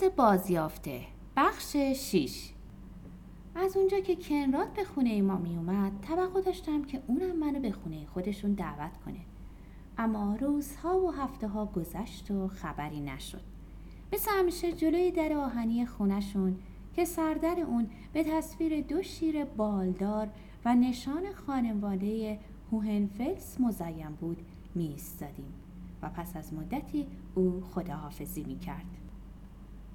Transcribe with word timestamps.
دوست 0.00 0.16
بازیافته. 0.16 1.00
بخش 1.36 1.76
6 1.76 2.50
از 3.54 3.76
اونجا 3.76 4.00
که 4.00 4.16
کنراد 4.16 4.72
به 4.72 4.84
خونه 4.84 5.22
ما 5.22 5.36
می 5.36 5.56
اومد 5.56 5.92
توقع 6.08 6.40
داشتم 6.40 6.84
که 6.84 7.02
اونم 7.06 7.36
منو 7.36 7.60
به 7.60 7.72
خونه 7.72 8.06
خودشون 8.06 8.52
دعوت 8.52 8.96
کنه. 9.04 9.18
اما 9.98 10.36
روزها 10.40 10.98
و 10.98 11.10
هفته 11.10 11.48
ها 11.48 11.66
گذشت 11.66 12.30
و 12.30 12.48
خبری 12.48 13.00
نشد. 13.00 13.40
مثل 14.12 14.30
همیشه 14.38 14.72
جلوی 14.72 15.10
در 15.10 15.32
آهنی 15.32 15.86
خونشون 15.86 16.56
که 16.96 17.04
سردر 17.04 17.60
اون 17.60 17.90
به 18.12 18.24
تصویر 18.24 18.80
دو 18.80 19.02
شیر 19.02 19.44
بالدار 19.44 20.28
و 20.64 20.74
نشان 20.74 21.22
خانواده 21.46 22.38
هوهنفلس 22.72 23.60
مزین 23.60 24.10
بود 24.20 24.42
می 24.74 24.96
و 26.02 26.08
پس 26.08 26.36
از 26.36 26.54
مدتی 26.54 27.06
او 27.34 27.62
خداحافظی 27.74 28.44
می 28.44 28.58
کرد. 28.58 29.05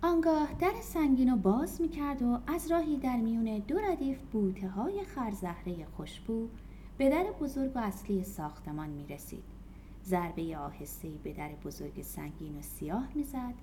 آنگاه 0.04 0.54
در 0.60 0.74
سنگین 0.82 1.34
و 1.34 1.38
باز 1.38 1.82
می 1.82 1.90
کرد 1.90 2.22
و 2.22 2.40
از 2.48 2.72
راهی 2.72 2.98
در 2.98 3.18
میون 3.18 3.60
دو 3.60 3.80
ردیف 3.80 4.22
بوته 4.22 4.70
های 4.70 5.04
خرزهره 5.04 5.86
خوشبو 5.86 6.48
به 6.98 7.10
در 7.10 7.26
بزرگ 7.42 7.72
و 7.76 7.80
اصلی 7.80 8.24
ساختمان 8.24 8.90
می 8.90 9.08
رسید. 9.08 9.44
ضربه 10.06 10.58
آهسته 10.58 11.10
به 11.24 11.34
در 11.34 11.50
بزرگ 11.66 12.02
سنگین 12.02 12.60
و 12.60 12.62
سیاه 12.62 13.08
می‌زد 13.16 13.54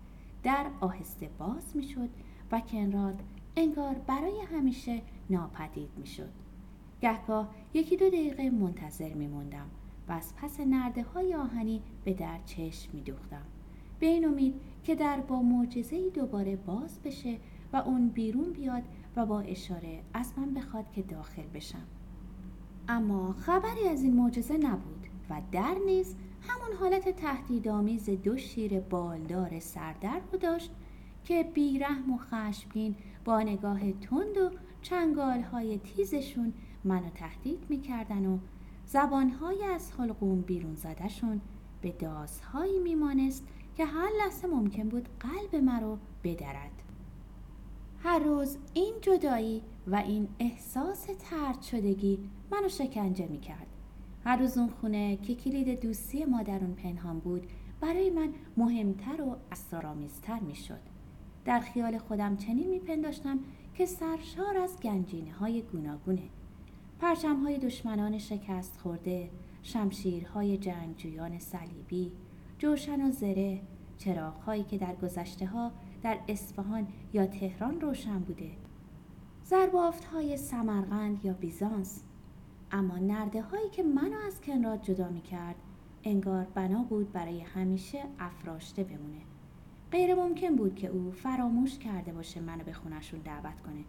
در 0.42 0.66
آهسته 0.80 1.30
باز 1.38 1.76
می‌شد 1.76 2.08
و 2.52 2.60
کنراد 2.60 3.22
انگار 3.56 3.94
برای 3.94 4.40
همیشه 4.40 5.02
ناپدید 5.30 5.90
می‌شد 5.96 6.32
گهگاه 7.00 7.48
یکی 7.74 7.96
دو 7.96 8.08
دقیقه 8.08 8.50
منتظر 8.50 9.14
میموندم 9.14 9.66
و 10.08 10.12
از 10.12 10.36
پس 10.36 10.60
نرده 10.60 11.02
های 11.02 11.34
آهنی 11.34 11.82
به 12.04 12.14
در 12.14 12.38
چشم 12.46 12.90
می 12.92 13.02
دوختم. 13.02 13.57
به 14.00 14.06
این 14.06 14.24
امید 14.24 14.54
که 14.82 14.94
در 14.94 15.20
با 15.20 15.42
معجزه 15.42 16.10
دوباره 16.10 16.56
باز 16.56 17.02
بشه 17.02 17.36
و 17.72 17.76
اون 17.76 18.08
بیرون 18.08 18.52
بیاد 18.52 18.82
و 19.16 19.26
با 19.26 19.40
اشاره 19.40 20.00
از 20.14 20.32
من 20.36 20.54
بخواد 20.54 20.90
که 20.90 21.02
داخل 21.02 21.46
بشم. 21.54 21.86
اما 22.88 23.32
خبری 23.32 23.88
از 23.88 24.02
این 24.02 24.16
معجزه 24.16 24.56
نبود 24.56 25.06
و 25.30 25.42
در 25.52 25.76
نیز 25.86 26.16
همون 26.40 26.76
حالت 26.80 27.08
تهدیدآمیز 27.08 28.10
دو 28.10 28.36
شیر 28.36 28.80
بالدار 28.80 29.60
سردر 29.60 30.20
رو 30.32 30.38
داشت 30.38 30.70
که 31.24 31.42
بیرحم 31.54 32.12
و 32.12 32.18
خشمگین 32.18 32.94
با 33.24 33.42
نگاه 33.42 33.92
تند 33.92 34.36
و 34.36 34.50
چنگال 34.82 35.40
های 35.40 35.78
تیزشون 35.78 36.52
منو 36.84 37.10
تهدید 37.10 37.66
می‌کردن 37.68 38.26
و 38.26 38.38
زبانهای 38.86 39.64
از 39.64 39.92
حلقوم 39.92 40.40
بیرون 40.40 40.74
زدهشون 40.74 41.40
به 41.82 41.92
دازهایی 41.92 42.78
میمانست 42.78 43.48
که 43.78 43.84
هر 43.84 44.10
لحظه 44.18 44.48
ممکن 44.48 44.88
بود 44.88 45.08
قلب 45.20 45.62
مرا 45.64 45.98
بدرد. 46.24 46.82
هر 48.02 48.18
روز 48.18 48.56
این 48.74 48.94
جدایی 49.00 49.62
و 49.86 49.96
این 49.96 50.28
احساس 50.38 51.06
ترد 51.18 51.62
شدگی 51.62 52.18
منو 52.50 52.68
شکنجه 52.68 53.26
می‌کرد. 53.26 53.66
هر 54.24 54.36
روز 54.36 54.58
اون 54.58 54.68
خونه 54.68 55.16
که 55.16 55.34
کلید 55.34 55.80
دوستی 55.80 56.24
ما 56.24 56.42
در 56.42 56.64
اون 56.64 56.74
پنهان 56.74 57.18
بود 57.18 57.46
برای 57.80 58.10
من 58.10 58.28
مهمتر 58.56 59.22
و 59.22 59.36
اسرارآمیزتر 59.52 60.40
می‌شد. 60.40 60.80
در 61.44 61.60
خیال 61.60 61.98
خودم 61.98 62.36
چنین 62.36 62.68
میپنداشتم 62.70 63.38
که 63.74 63.86
سرشار 63.86 64.56
از 64.56 64.80
گنجینه 64.80 65.32
های 65.32 65.62
گوناگونه. 65.62 66.28
پرچم 67.00 67.36
های 67.36 67.58
دشمنان 67.58 68.18
شکست 68.18 68.80
خورده 68.80 69.30
شمشیرهای 69.62 70.58
جنگجویان 70.58 71.38
صلیبی 71.38 72.12
جوشن 72.58 73.08
و 73.08 73.10
زره. 73.10 73.60
چراغهایی 73.98 74.64
که 74.64 74.78
در 74.78 74.94
گذشته 74.94 75.46
ها 75.46 75.72
در 76.02 76.18
اصفهان 76.28 76.86
یا 77.12 77.26
تهران 77.26 77.80
روشن 77.80 78.18
بوده. 78.18 78.50
زربافت 79.44 80.04
های 80.04 80.36
سمرقند 80.36 81.24
یا 81.24 81.32
بیزانس. 81.32 82.02
اما 82.72 82.98
نرده 82.98 83.42
هایی 83.42 83.70
که 83.70 83.82
منو 83.82 84.16
از 84.26 84.40
کنراد 84.40 84.82
جدا 84.82 85.08
می 85.08 85.20
کرد 85.20 85.56
انگار 86.04 86.44
بنا 86.54 86.82
بود 86.82 87.12
برای 87.12 87.40
همیشه 87.40 88.04
افراشته 88.18 88.84
بمونه. 88.84 89.20
غیر 89.92 90.14
ممکن 90.14 90.56
بود 90.56 90.74
که 90.74 90.88
او 90.88 91.10
فراموش 91.10 91.78
کرده 91.78 92.12
باشه 92.12 92.40
منو 92.40 92.64
به 92.64 92.72
خونشون 92.72 93.20
دعوت 93.20 93.60
کنه. 93.60 93.84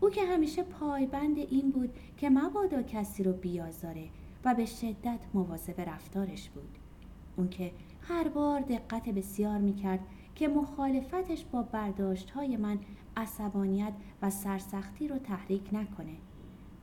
او 0.00 0.10
که 0.10 0.24
همیشه 0.24 0.62
پایبند 0.62 1.38
این 1.38 1.70
بود 1.70 1.90
که 2.16 2.30
مبادا 2.30 2.82
کسی 2.82 3.22
رو 3.22 3.32
بیازاره 3.32 4.08
و 4.44 4.54
به 4.54 4.66
شدت 4.66 5.20
مواظب 5.34 5.80
رفتارش 5.80 6.50
بود. 6.50 6.78
اون 7.36 7.48
که 7.48 7.72
هر 8.02 8.28
بار 8.28 8.60
دقت 8.60 9.08
بسیار 9.08 9.58
می‌کرد 9.58 10.00
که 10.34 10.48
مخالفتش 10.48 11.44
با 11.44 11.62
برداشت 11.62 12.30
های 12.30 12.56
من 12.56 12.78
عصبانیت 13.16 13.92
و 14.22 14.30
سرسختی 14.30 15.08
رو 15.08 15.18
تحریک 15.18 15.68
نکنه. 15.72 16.16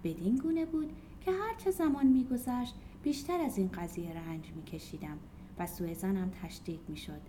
بدین 0.03 0.35
گونه 0.35 0.65
بود 0.65 0.93
که 1.21 1.31
هرچه 1.31 1.71
زمان 1.71 2.07
میگذشت 2.07 2.75
بیشتر 3.03 3.41
از 3.41 3.57
این 3.57 3.69
قضیه 3.73 4.13
رنج 4.13 4.51
میکشیدم 4.55 5.17
و 5.59 5.67
سوء 5.67 5.93
تشدید 6.43 6.79
می‌شد. 6.87 7.21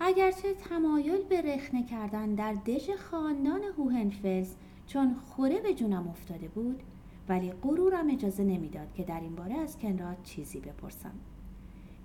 اگرچه 0.00 0.54
تمایل 0.54 1.22
به 1.28 1.42
رخنه 1.42 1.86
کردن 1.86 2.34
در 2.34 2.52
دژ 2.52 2.90
خاندان 2.90 3.60
هوهنفلز 3.78 4.54
چون 4.86 5.14
خوره 5.14 5.60
به 5.60 5.74
جونم 5.74 6.08
افتاده 6.08 6.48
بود 6.48 6.82
ولی 7.28 7.52
غرورم 7.52 8.10
اجازه 8.10 8.44
نمی‌داد 8.44 8.92
که 8.92 9.02
در 9.02 9.20
این 9.20 9.34
باره 9.34 9.54
از 9.54 9.78
کنراد 9.78 10.16
چیزی 10.22 10.60
بپرسم. 10.60 11.14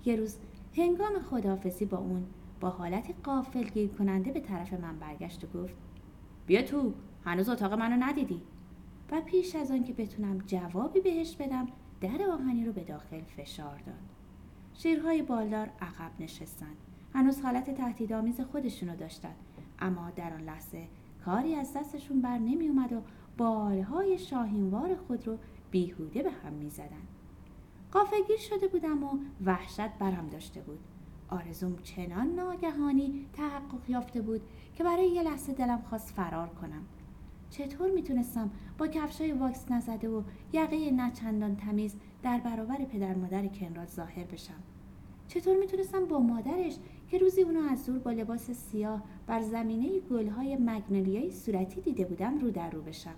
یه 0.04 0.16
روز 0.16 0.36
هنگام 0.76 1.18
خداحافظی 1.30 1.84
با 1.84 1.98
اون 1.98 2.26
با 2.60 2.70
حالت 2.70 3.14
قافل 3.24 3.62
گیر 3.62 3.88
کننده 3.88 4.32
به 4.32 4.40
طرف 4.40 4.72
من 4.72 4.98
برگشت 4.98 5.44
و 5.44 5.58
گفت 5.58 5.74
بیا 6.46 6.62
تو 6.62 6.92
هنوز 7.24 7.48
اتاق 7.48 7.72
منو 7.72 8.04
ندیدی. 8.04 8.42
و 9.10 9.20
پیش 9.20 9.56
از 9.56 9.70
آن 9.70 9.84
که 9.84 9.92
بتونم 9.92 10.38
جوابی 10.38 11.00
بهش 11.00 11.36
بدم 11.36 11.66
در 12.00 12.22
آهنی 12.32 12.64
رو 12.64 12.72
به 12.72 12.84
داخل 12.84 13.20
فشار 13.20 13.78
داد. 13.86 13.94
شیرهای 14.74 15.22
بالدار 15.22 15.70
عقب 15.80 16.10
نشستند. 16.20 16.76
هنوز 17.14 17.40
حالت 17.40 17.70
تهدیدآمیز 17.70 18.40
خودشونو 18.40 18.96
داشتن. 18.96 19.34
اما 19.78 20.10
در 20.10 20.32
آن 20.32 20.40
لحظه 20.40 20.88
کاری 21.24 21.54
از 21.54 21.72
دستشون 21.76 22.20
بر 22.20 22.38
نمی 22.38 22.68
اومد 22.68 22.92
و 22.92 23.00
بالهای 23.36 24.18
شاهینوار 24.18 24.96
خود 24.96 25.26
رو 25.26 25.38
بیهوده 25.70 26.22
به 26.22 26.30
هم 26.30 26.52
می 26.52 26.70
زدن. 26.70 27.15
قافگیر 27.96 28.36
شده 28.36 28.68
بودم 28.68 29.04
و 29.04 29.18
وحشت 29.44 29.88
برم 29.98 30.28
داشته 30.32 30.60
بود. 30.60 30.78
آرزوم 31.28 31.76
چنان 31.82 32.26
ناگهانی 32.26 33.26
تحقق 33.32 33.90
یافته 33.90 34.22
بود 34.22 34.40
که 34.74 34.84
برای 34.84 35.08
یه 35.08 35.22
لحظه 35.22 35.52
دلم 35.52 35.82
خواست 35.82 36.14
فرار 36.14 36.48
کنم. 36.48 36.82
چطور 37.50 37.90
می‌تونستم 37.90 38.50
با 38.78 38.86
کفشای 38.86 39.32
واکس 39.32 39.70
نزده 39.70 40.08
و 40.08 40.22
یقه 40.52 40.90
نچندان 40.90 41.56
تمیز 41.56 41.94
در 42.22 42.40
برابر 42.40 42.76
پدر 42.76 43.14
مادر 43.14 43.46
کنراد 43.46 43.88
ظاهر 43.88 44.24
بشم؟ 44.24 44.62
چطور 45.28 45.56
می‌تونستم 45.56 46.04
با 46.04 46.18
مادرش 46.18 46.76
که 47.10 47.18
روزی 47.18 47.42
اونو 47.42 47.60
از 47.60 47.86
دور 47.86 47.98
با 47.98 48.10
لباس 48.10 48.50
سیاه 48.50 49.02
بر 49.26 49.42
زمینه 49.42 50.00
گلهای 50.00 50.56
مگنولیای 50.56 51.30
صورتی 51.30 51.80
دیده 51.80 52.04
بودم 52.04 52.38
رو 52.38 52.50
در 52.50 52.70
رو 52.70 52.82
بشم 52.82 53.14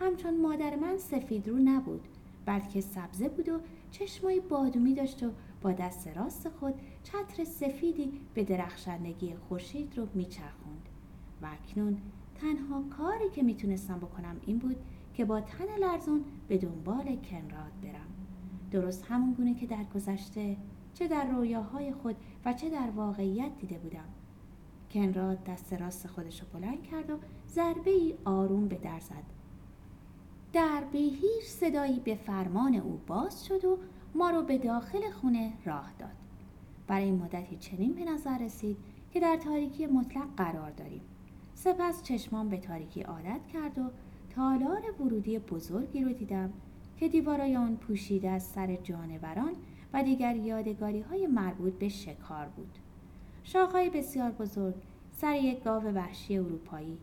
همچون 0.00 0.40
مادر 0.40 0.76
من 0.76 0.98
سفید 0.98 1.48
رو 1.48 1.58
نبود 1.58 2.08
بلکه 2.46 2.80
سبزه 2.80 3.28
بود 3.28 3.48
و 3.48 3.60
چشمای 3.90 4.40
بادومی 4.40 4.94
داشت 4.94 5.22
و 5.22 5.30
با 5.62 5.72
دست 5.72 6.08
راست 6.08 6.48
خود 6.48 6.74
چتر 7.02 7.44
سفیدی 7.44 8.20
به 8.34 8.44
درخشندگی 8.44 9.34
خورشید 9.34 9.98
رو 9.98 10.08
میچرخوند. 10.14 10.88
و 11.42 11.46
اکنون 11.46 11.98
تنها 12.34 12.82
کاری 12.90 13.30
که 13.30 13.42
می‌تونستم 13.42 13.98
بکنم 13.98 14.36
این 14.46 14.58
بود 14.58 14.76
که 15.14 15.24
با 15.24 15.40
تن 15.40 15.78
لرزون 15.80 16.24
به 16.48 16.58
دنبال 16.58 17.04
کنراد 17.04 17.72
برم. 17.82 18.08
درست 18.70 19.04
همون 19.08 19.32
گونه 19.32 19.54
که 19.54 19.66
در 19.66 19.84
گذشته 19.94 20.56
چه 20.94 21.08
در 21.08 21.24
رویاهای 21.24 21.92
خود 21.92 22.16
و 22.44 22.52
چه 22.52 22.70
در 22.70 22.90
واقعیت 22.90 23.50
دیده 23.60 23.78
بودم. 23.78 24.08
کنراد 24.90 25.44
دست 25.44 25.72
راست 25.72 26.06
خودش 26.06 26.40
رو 26.40 26.46
بلند 26.52 26.82
کرد 26.82 27.10
و 27.10 27.18
ضربه 27.48 27.90
ای 27.90 28.14
آروم 28.24 28.68
به 28.68 28.76
در 28.76 29.00
زد. 29.00 29.33
در 30.54 30.82
به 30.92 30.98
هیچ 30.98 31.44
صدایی 31.44 32.00
به 32.00 32.14
فرمان 32.14 32.74
او 32.74 33.00
باز 33.06 33.46
شد 33.46 33.64
و 33.64 33.78
ما 34.14 34.30
رو 34.30 34.42
به 34.42 34.58
داخل 34.58 35.10
خونه 35.10 35.52
راه 35.64 35.92
داد 35.98 36.10
برای 36.86 37.10
مدتی 37.10 37.56
چنین 37.56 37.92
به 37.92 38.04
نظر 38.04 38.38
رسید 38.38 38.76
که 39.12 39.20
در 39.20 39.36
تاریکی 39.36 39.86
مطلق 39.86 40.34
قرار 40.36 40.70
داریم 40.70 41.00
سپس 41.54 42.02
چشمان 42.02 42.48
به 42.48 42.56
تاریکی 42.56 43.02
عادت 43.02 43.40
کرد 43.52 43.78
و 43.78 43.90
تالار 44.34 44.82
ورودی 45.00 45.38
بزرگی 45.38 46.04
رو 46.04 46.12
دیدم 46.12 46.52
که 46.96 47.08
دیوارای 47.08 47.56
آن 47.56 47.76
پوشیده 47.76 48.30
از 48.30 48.42
سر 48.42 48.76
جانوران 48.76 49.52
و 49.92 50.02
دیگر 50.02 50.36
یادگاری 50.36 51.00
های 51.00 51.26
مربوط 51.26 51.72
به 51.72 51.88
شکار 51.88 52.46
بود. 52.56 52.78
شاخهای 53.44 53.90
بسیار 53.90 54.30
بزرگ 54.30 54.74
سر 55.12 55.36
یک 55.36 55.62
گاو 55.62 55.82
وحشی 55.82 56.38
اروپایی 56.38 56.98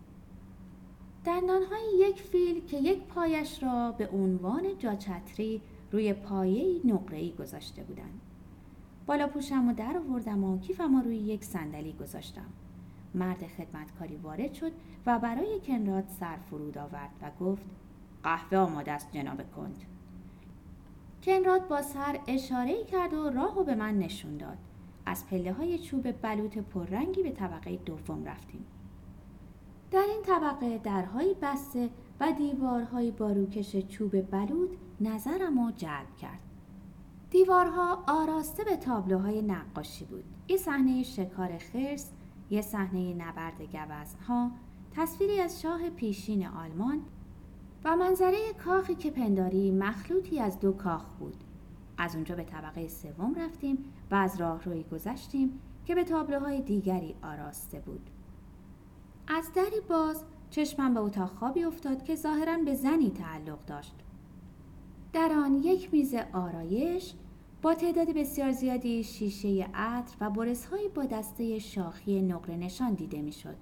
دندانهای 1.25 1.97
یک 1.99 2.21
فیل 2.21 2.65
که 2.65 2.77
یک 2.77 2.99
پایش 3.03 3.63
را 3.63 3.91
به 3.91 4.07
عنوان 4.07 4.63
جاچتری 4.79 5.61
روی 5.91 6.13
پایه 6.13 6.81
نقره‌ای 6.85 7.31
گذاشته 7.31 7.83
بودند. 7.83 8.21
بالا 9.05 9.27
پوشم 9.27 9.67
و 9.67 9.73
در 9.73 9.97
آوردم 9.97 10.43
و 10.43 10.59
کیفم 10.59 11.01
روی 11.01 11.17
یک 11.17 11.43
صندلی 11.43 11.93
گذاشتم. 11.93 12.45
مرد 13.15 13.47
خدمتکاری 13.47 14.15
وارد 14.15 14.53
شد 14.53 14.71
و 15.05 15.19
برای 15.19 15.59
کنراد 15.59 16.07
سر 16.19 16.37
فرود 16.49 16.77
آورد 16.77 17.09
و 17.21 17.45
گفت 17.45 17.65
قهوه 18.23 18.57
آماده 18.57 18.91
است 18.91 19.11
جناب 19.11 19.51
کند 19.55 19.85
کنراد 21.23 21.67
با 21.67 21.81
سر 21.81 22.19
اشاره 22.27 22.83
کرد 22.83 23.13
و 23.13 23.29
راه 23.29 23.63
به 23.65 23.75
من 23.75 23.99
نشون 23.99 24.37
داد 24.37 24.57
از 25.05 25.27
پله 25.27 25.53
های 25.53 25.79
چوب 25.79 26.11
بلوط 26.11 26.57
پررنگی 26.57 27.23
به 27.23 27.31
طبقه 27.31 27.75
دوم 27.75 28.25
رفتیم 28.25 28.65
در 29.91 30.05
این 30.09 30.21
طبقه 30.23 30.77
درهایی 30.77 31.35
بسته 31.41 31.89
و 32.19 32.31
دیوارهایی 32.31 33.11
با 33.11 33.31
روکش 33.31 33.75
چوب 33.75 34.21
بلود 34.21 34.77
نظرم 35.01 35.65
را 35.65 35.71
جلب 35.71 36.15
کرد. 36.21 36.39
دیوارها 37.29 38.03
آراسته 38.07 38.63
به 38.63 38.77
تابلوهای 38.77 39.41
نقاشی 39.41 40.05
بود. 40.05 40.23
یه 40.47 40.57
صحنه 40.57 41.03
شکار 41.03 41.57
خرس، 41.57 42.11
یه 42.49 42.61
صحنه 42.61 43.13
نبرد 43.13 43.61
گوزنها، 43.61 44.51
تصویری 44.95 45.39
از 45.39 45.61
شاه 45.61 45.89
پیشین 45.89 46.47
آلمان 46.47 47.01
و 47.83 47.95
منظره 47.95 48.53
کاخی 48.65 48.95
که 48.95 49.11
پنداری 49.11 49.71
مخلوطی 49.71 50.39
از 50.39 50.59
دو 50.59 50.71
کاخ 50.71 51.05
بود. 51.19 51.43
از 51.97 52.15
اونجا 52.15 52.35
به 52.35 52.43
طبقه 52.43 52.87
سوم 52.87 53.35
رفتیم 53.35 53.77
و 54.11 54.15
از 54.15 54.41
راهروی 54.41 54.83
گذشتیم 54.83 55.59
که 55.85 55.95
به 55.95 56.03
تابلوهای 56.03 56.61
دیگری 56.61 57.15
آراسته 57.23 57.79
بود. 57.79 58.09
از 59.37 59.51
دری 59.55 59.79
باز 59.89 60.23
چشمم 60.49 60.93
به 60.93 60.99
اتاق 60.99 61.29
خوابی 61.29 61.63
افتاد 61.63 62.03
که 62.03 62.15
ظاهرا 62.15 62.57
به 62.57 62.75
زنی 62.75 63.11
تعلق 63.11 63.65
داشت. 63.65 63.95
در 65.13 65.31
آن 65.31 65.55
یک 65.55 65.93
میز 65.93 66.15
آرایش 66.33 67.13
با 67.61 67.73
تعداد 67.73 68.09
بسیار 68.09 68.51
زیادی 68.51 69.03
شیشه 69.03 69.69
عطر 69.73 70.15
و 70.21 70.29
برسهایی 70.29 70.89
با 70.89 71.05
دسته 71.05 71.59
شاخی 71.59 72.21
نقره 72.21 72.55
نشان 72.55 72.93
دیده 72.93 73.21
می‌شد. 73.21 73.55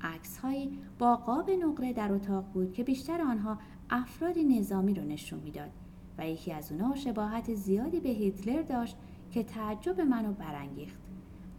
عکسهایی 0.00 0.78
با 0.98 1.16
قاب 1.16 1.50
نقره 1.50 1.92
در 1.92 2.12
اتاق 2.12 2.44
بود 2.44 2.72
که 2.72 2.84
بیشتر 2.84 3.20
آنها 3.20 3.58
افراد 3.90 4.38
نظامی 4.38 4.94
رو 4.94 5.02
نشون 5.02 5.40
می‌داد 5.40 5.70
و 6.18 6.28
یکی 6.28 6.52
از 6.52 6.72
اونها 6.72 6.94
شباهت 6.94 7.54
زیادی 7.54 8.00
به 8.00 8.08
هیتلر 8.08 8.62
داشت 8.62 8.96
که 9.30 9.42
تعجب 9.42 10.00
منو 10.00 10.32
برانگیخت. 10.32 11.01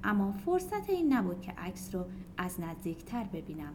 اما 0.03 0.31
فرصت 0.31 0.89
این 0.89 1.13
نبود 1.13 1.41
که 1.41 1.51
عکس 1.51 1.95
رو 1.95 2.05
از 2.37 2.59
نزدیکتر 2.59 3.23
ببینم 3.23 3.73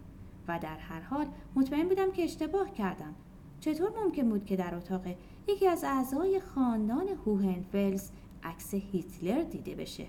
و 0.49 0.59
در 0.59 0.77
هر 0.77 1.01
حال 1.01 1.27
مطمئن 1.55 1.89
بودم 1.89 2.13
که 2.13 2.25
اشتباه 2.25 2.73
کردم. 2.73 3.15
چطور 3.61 3.91
ممکن 4.05 4.29
بود 4.29 4.45
که 4.45 4.57
در 4.57 4.75
اتاق 4.75 5.03
یکی 5.49 5.69
از 5.69 5.85
اعضای 5.85 6.41
خاندان 6.41 7.09
هوهنفلز 7.27 8.11
عکس 8.43 8.75
هیتلر 8.75 9.43
دیده 9.43 9.75
بشه؟ 9.75 10.07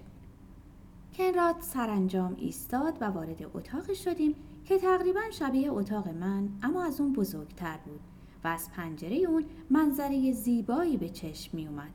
کنراد 1.14 1.56
سرانجام 1.60 2.36
ایستاد 2.38 2.98
و 3.02 3.06
وارد 3.06 3.44
اتاقی 3.54 3.96
شدیم 3.96 4.36
که 4.66 4.78
تقریبا 4.78 5.22
شبیه 5.32 5.72
اتاق 5.72 6.08
من 6.08 6.50
اما 6.64 6.84
از 6.84 7.02
اون 7.02 7.14
بزرگتر 7.14 7.78
بود 7.86 8.00
و 8.44 8.48
از 8.48 8.72
پنجره 8.72 9.16
اون 9.16 9.46
منظره 9.70 10.32
زیبایی 10.32 10.98
به 10.98 11.10
چشم 11.10 11.58
می 11.58 11.68
اومد. 11.68 11.92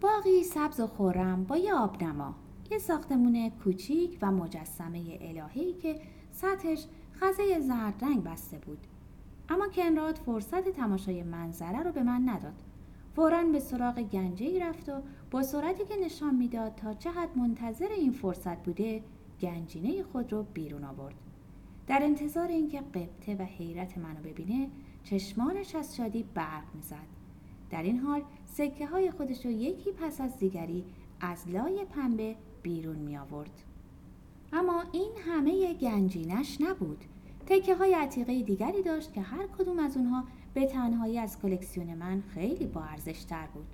باقی 0.00 0.44
سبز 0.44 0.80
و 0.80 0.86
خورم 0.86 1.44
با 1.44 1.56
یه 1.56 1.74
آبنما. 1.74 2.34
یه 2.72 2.78
ساختمون 2.78 3.50
کوچیک 3.50 4.18
و 4.22 4.32
مجسمه 4.32 5.18
الههی 5.20 5.72
که 5.72 6.00
سطحش 6.30 6.86
خزه 7.14 7.60
زرد 7.60 8.04
رنگ 8.04 8.22
بسته 8.22 8.58
بود. 8.58 8.78
اما 9.48 9.68
کنراد 9.68 10.16
فرصت 10.16 10.68
تماشای 10.68 11.22
منظره 11.22 11.82
رو 11.82 11.92
به 11.92 12.02
من 12.02 12.28
نداد. 12.28 12.62
فورا 13.16 13.44
به 13.44 13.60
سراغ 13.60 13.94
گنجه 13.94 14.46
ای 14.46 14.60
رفت 14.60 14.88
و 14.88 14.92
با 15.30 15.42
سرعتی 15.42 15.84
که 15.84 15.96
نشان 16.04 16.34
می‌داد 16.34 16.74
تا 16.74 16.94
چه 16.94 17.10
حد 17.10 17.38
منتظر 17.38 17.88
این 17.88 18.12
فرصت 18.12 18.62
بوده 18.62 19.02
گنجینه 19.40 20.02
خود 20.02 20.32
رو 20.32 20.46
بیرون 20.54 20.84
آورد. 20.84 21.14
در 21.86 22.00
انتظار 22.02 22.48
اینکه 22.48 22.80
قبطه 22.80 23.34
و 23.34 23.42
حیرت 23.42 23.98
منو 23.98 24.22
ببینه 24.24 24.68
چشمانش 25.04 25.74
از 25.74 25.96
شادی 25.96 26.24
برق 26.34 26.74
می‌زد. 26.74 27.06
در 27.70 27.82
این 27.82 27.98
حال 27.98 28.22
سکه 28.44 28.86
های 28.86 29.10
خودش 29.10 29.46
رو 29.46 29.52
یکی 29.52 29.92
پس 29.92 30.20
از 30.20 30.38
دیگری 30.38 30.84
از 31.20 31.48
لای 31.48 31.84
پنبه 31.84 32.36
بیرون 32.62 32.96
می 32.96 33.16
آورد. 33.16 33.62
اما 34.52 34.84
این 34.92 35.10
همه 35.26 35.74
گنجینش 35.74 36.60
نبود. 36.60 37.04
تکه 37.46 37.74
های 37.74 37.94
عتیقه 37.94 38.42
دیگری 38.42 38.82
داشت 38.82 39.12
که 39.12 39.20
هر 39.20 39.46
کدوم 39.46 39.78
از 39.78 39.96
اونها 39.96 40.24
به 40.54 40.66
تنهایی 40.66 41.18
از 41.18 41.40
کلکسیون 41.40 41.94
من 41.94 42.22
خیلی 42.34 42.66
با 42.66 42.82
تر 43.28 43.46
بود. 43.46 43.66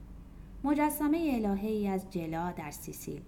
مجسمه 0.65 1.31
الهه‌ای 1.35 1.89
از 1.89 2.11
جلا 2.11 2.53
در 2.53 2.71
سیسیل، 2.71 3.21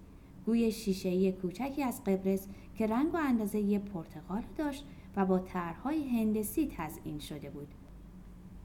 گوی 0.45 0.71
شیشه‌ای 0.71 1.31
کوچکی 1.31 1.83
از 1.83 2.03
قبرس 2.03 2.47
که 2.75 2.87
رنگ 2.87 3.13
و 3.13 3.17
اندازه 3.17 3.79
پرتقال 3.79 4.43
داشت 4.57 4.85
و 5.15 5.25
با 5.25 5.39
طرحهای 5.39 6.07
هندسی 6.07 6.71
تزئین 6.77 7.19
شده 7.19 7.49
بود. 7.49 7.67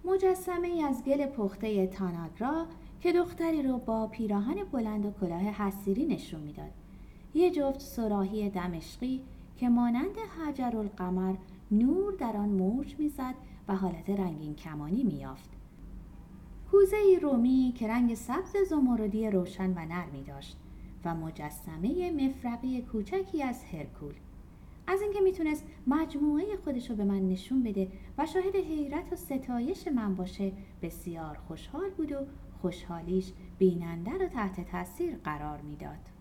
مجسمه 0.04 0.68
ای 0.68 0.82
از 0.82 1.04
گل 1.04 1.26
پخته 1.26 1.86
تاناگرا 1.86 2.66
که 3.00 3.12
دختری 3.12 3.62
رو 3.62 3.78
با 3.78 4.06
پیراهن 4.06 4.64
بلند 4.72 5.06
و 5.06 5.10
کلاه 5.20 5.42
حسیری 5.42 6.06
نشون 6.06 6.40
می‌داد. 6.40 6.70
یه 7.36 7.50
جفت 7.50 7.80
سراحی 7.80 8.50
دمشقی 8.50 9.20
که 9.56 9.68
مانند 9.68 10.16
حجر 10.18 10.76
القمر 10.76 11.34
نور 11.70 12.12
در 12.12 12.36
آن 12.36 12.48
موج 12.48 12.94
می‌زد 12.98 13.34
و 13.68 13.76
حالت 13.76 14.10
رنگین 14.10 14.54
کمانی 14.54 15.04
میافت. 15.04 15.50
کوزه 16.70 17.18
رومی 17.22 17.72
که 17.76 17.88
رنگ 17.88 18.14
سبز 18.14 18.56
زمردی 18.70 19.30
روشن 19.30 19.70
و 19.70 19.86
نرمی 19.88 20.22
داشت 20.22 20.56
و 21.04 21.14
مجسمه 21.14 22.10
مفرقی 22.10 22.82
کوچکی 22.82 23.42
از 23.42 23.64
هرکول 23.64 24.14
از 24.86 25.02
اینکه 25.02 25.20
می‌تونست 25.20 25.64
مجموعه 25.86 26.44
خودش 26.64 26.90
رو 26.90 26.96
به 26.96 27.04
من 27.04 27.28
نشون 27.28 27.62
بده 27.62 27.88
و 28.18 28.26
شاهد 28.26 28.56
حیرت 28.56 29.12
و 29.12 29.16
ستایش 29.16 29.88
من 29.88 30.14
باشه 30.14 30.52
بسیار 30.82 31.38
خوشحال 31.48 31.90
بود 31.90 32.12
و 32.12 32.16
خوشحالیش 32.62 33.32
بیننده 33.58 34.10
رو 34.10 34.28
تحت 34.28 34.70
تاثیر 34.70 35.16
قرار 35.16 35.60
می‌داد. 35.60 36.15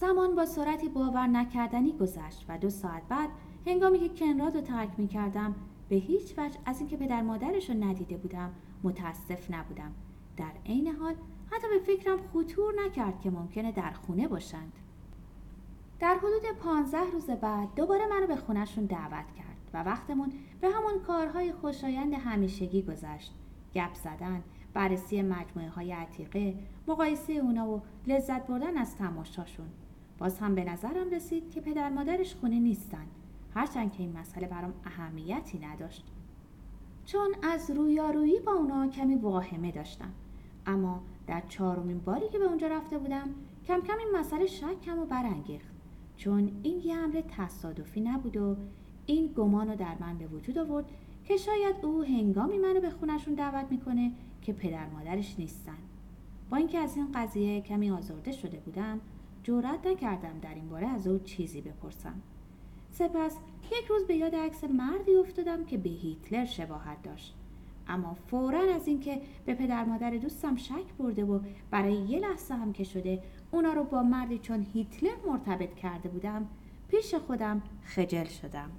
زمان 0.00 0.34
با 0.34 0.46
سرعتی 0.46 0.88
باور 0.88 1.26
نکردنی 1.26 1.92
گذشت 1.92 2.44
و 2.48 2.58
دو 2.58 2.70
ساعت 2.70 3.02
بعد 3.08 3.28
هنگامی 3.66 3.98
که 3.98 4.08
کنراد 4.08 4.54
رو 4.54 4.60
ترک 4.60 4.88
می 4.98 5.08
کردم 5.08 5.54
به 5.88 5.96
هیچ 5.96 6.38
وجه 6.38 6.58
از 6.66 6.80
اینکه 6.80 6.96
پدر 6.96 7.22
مادرش 7.22 7.70
رو 7.70 7.84
ندیده 7.84 8.16
بودم 8.16 8.50
متاسف 8.82 9.50
نبودم. 9.50 9.92
در 10.36 10.52
عین 10.66 10.86
حال 10.86 11.14
حتی 11.50 11.66
به 11.68 11.78
فکرم 11.86 12.18
خطور 12.32 12.74
نکرد 12.86 13.20
که 13.20 13.30
ممکنه 13.30 13.72
در 13.72 13.90
خونه 13.90 14.28
باشند. 14.28 14.72
در 16.00 16.14
حدود 16.14 16.58
پانزده 16.60 17.10
روز 17.12 17.26
بعد 17.26 17.74
دوباره 17.76 18.06
منو 18.06 18.26
به 18.26 18.36
خونهشون 18.36 18.84
دعوت 18.84 19.32
کرد 19.32 19.70
و 19.74 19.82
وقتمون 19.82 20.32
به 20.60 20.68
همون 20.68 21.00
کارهای 21.06 21.52
خوشایند 21.52 22.14
همیشگی 22.14 22.82
گذشت. 22.82 23.34
گپ 23.74 23.94
زدن 23.94 24.42
بررسی 24.74 25.22
مجموعه 25.22 25.68
های 25.68 25.92
عتیقه 25.92 26.54
مقایسه 26.88 27.32
اونا 27.32 27.68
و 27.68 27.82
لذت 28.06 28.46
بردن 28.46 28.76
از 28.76 28.96
تماشاشون. 28.96 29.66
باز 30.18 30.38
هم 30.38 30.54
به 30.54 30.64
نظرم 30.64 31.10
رسید 31.10 31.50
که 31.50 31.60
پدر 31.60 31.90
مادرش 31.90 32.34
خونه 32.34 32.58
نیستن. 32.58 33.06
هرچند 33.54 33.92
که 33.92 34.02
این 34.02 34.18
مسئله 34.18 34.46
برام 34.46 34.74
اهمیتی 34.84 35.58
نداشت. 35.58 36.04
چون 37.04 37.34
از 37.42 37.70
رویارویی 37.70 38.40
با 38.40 38.52
اونا 38.52 38.88
کمی 38.88 39.14
واهمه 39.14 39.70
داشتم. 39.70 40.12
اما 40.66 41.02
در 41.26 41.42
چهارمین 41.48 41.98
باری 41.98 42.28
که 42.28 42.38
به 42.38 42.44
اونجا 42.44 42.66
رفته 42.66 42.98
بودم 42.98 43.28
کم 43.66 43.80
کم 43.80 43.98
این 43.98 44.20
مسئله 44.20 44.46
شکم 44.46 44.98
و 44.98 45.04
برانگیخت. 45.04 45.74
چون 46.16 46.50
این 46.62 46.80
یه 46.84 46.96
امر 46.96 47.22
تصادفی 47.36 48.00
نبود 48.00 48.36
و 48.36 48.56
این 49.06 49.32
گمان 49.36 49.74
در 49.74 49.96
من 50.00 50.18
به 50.18 50.26
وجود 50.26 50.58
آورد 50.58 50.84
که 51.24 51.36
شاید 51.36 51.76
او 51.82 52.02
هنگامی 52.02 52.58
منو 52.58 52.80
به 52.80 52.90
خونشون 52.90 53.34
دعوت 53.34 53.66
می‌کنه 53.70 54.12
که 54.42 54.52
پدر 54.52 54.88
مادرش 54.88 55.38
نیستن. 55.38 55.78
با 56.50 56.56
اینکه 56.56 56.78
از 56.78 56.96
این 56.96 57.12
قضیه 57.14 57.60
کمی 57.60 57.90
آزرده 57.90 58.32
شده 58.32 58.58
بودم 58.58 59.00
جرأت 59.46 59.86
نکردم 59.86 60.38
در 60.42 60.54
این 60.54 60.68
باره 60.68 60.86
از 60.86 61.06
او 61.06 61.18
چیزی 61.18 61.60
بپرسم. 61.60 62.20
سپس 62.90 63.36
یک 63.64 63.86
روز 63.88 64.06
به 64.06 64.16
یاد 64.16 64.34
عکس 64.34 64.64
مردی 64.64 65.14
افتادم 65.14 65.64
که 65.64 65.78
به 65.78 65.90
هیتلر 65.90 66.44
شباهت 66.44 67.02
داشت. 67.02 67.34
اما 67.88 68.14
فورا 68.14 68.74
از 68.74 68.88
اینکه 68.88 69.20
به 69.44 69.54
پدر 69.54 69.84
مادر 69.84 70.10
دوستم 70.10 70.56
شک 70.56 70.92
برده 70.98 71.24
و 71.24 71.40
برای 71.70 71.94
یه 71.94 72.18
لحظه 72.18 72.54
هم 72.54 72.72
که 72.72 72.84
شده 72.84 73.22
اونا 73.50 73.72
رو 73.72 73.84
با 73.84 74.02
مردی 74.02 74.38
چون 74.38 74.66
هیتلر 74.74 75.16
مرتبط 75.26 75.74
کرده 75.74 76.08
بودم 76.08 76.48
پیش 76.88 77.14
خودم 77.14 77.62
خجل 77.84 78.24
شدم. 78.24 78.70